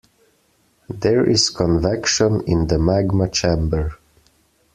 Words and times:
There 0.89 1.29
is 1.29 1.51
convection 1.51 2.41
in 2.47 2.65
the 2.65 2.79
magma 2.79 3.29
chamber. 3.29 3.91